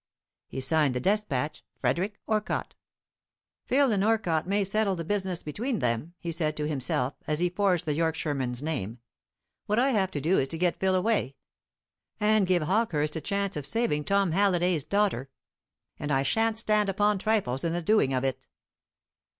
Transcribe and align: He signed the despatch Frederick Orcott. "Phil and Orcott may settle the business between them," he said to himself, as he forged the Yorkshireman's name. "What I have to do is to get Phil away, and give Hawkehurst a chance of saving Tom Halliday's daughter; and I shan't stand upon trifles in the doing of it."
He 0.47 0.61
signed 0.61 0.95
the 0.95 0.99
despatch 0.99 1.63
Frederick 1.79 2.19
Orcott. 2.25 2.73
"Phil 3.67 3.91
and 3.91 4.03
Orcott 4.03 4.47
may 4.47 4.63
settle 4.63 4.95
the 4.95 5.03
business 5.03 5.43
between 5.43 5.77
them," 5.77 6.15
he 6.17 6.31
said 6.31 6.57
to 6.57 6.67
himself, 6.67 7.13
as 7.27 7.37
he 7.39 7.51
forged 7.51 7.85
the 7.85 7.93
Yorkshireman's 7.93 8.63
name. 8.63 8.97
"What 9.67 9.77
I 9.77 9.91
have 9.91 10.09
to 10.09 10.19
do 10.19 10.39
is 10.39 10.47
to 10.47 10.57
get 10.57 10.79
Phil 10.79 10.95
away, 10.95 11.35
and 12.19 12.47
give 12.47 12.63
Hawkehurst 12.63 13.15
a 13.15 13.21
chance 13.21 13.55
of 13.55 13.67
saving 13.67 14.05
Tom 14.05 14.31
Halliday's 14.31 14.83
daughter; 14.83 15.29
and 15.99 16.11
I 16.11 16.23
shan't 16.23 16.57
stand 16.57 16.89
upon 16.89 17.19
trifles 17.19 17.63
in 17.63 17.71
the 17.73 17.79
doing 17.83 18.11
of 18.11 18.23
it." 18.23 18.47